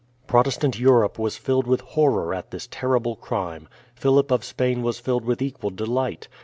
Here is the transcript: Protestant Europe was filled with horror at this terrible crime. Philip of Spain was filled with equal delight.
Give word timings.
Protestant 0.25 0.79
Europe 0.79 1.19
was 1.19 1.37
filled 1.37 1.67
with 1.67 1.81
horror 1.81 2.33
at 2.33 2.49
this 2.49 2.67
terrible 2.71 3.15
crime. 3.15 3.67
Philip 3.93 4.31
of 4.31 4.43
Spain 4.43 4.81
was 4.81 4.97
filled 4.99 5.25
with 5.25 5.43
equal 5.43 5.69
delight. 5.69 6.27